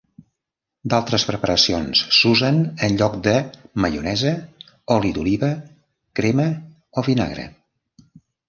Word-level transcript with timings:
D'altres 0.93 1.25
preparacions 1.31 2.01
s'usen 2.19 2.57
en 2.87 2.97
lloc 3.01 3.19
de 3.29 3.35
maionesa, 3.85 4.33
oli 4.99 5.15
d'oliva, 5.19 5.53
crema 6.21 6.49
o 7.03 7.09
vinagre. 7.11 7.47